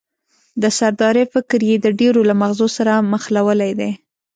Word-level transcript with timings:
د 0.61 0.63
سردارۍ 0.77 1.25
فکر 1.33 1.59
یې 1.69 1.75
د 1.81 1.87
ډېرو 1.99 2.21
له 2.29 2.33
مغزو 2.41 2.67
سره 2.77 2.93
مښلولی 3.11 3.71
دی. 3.79 3.91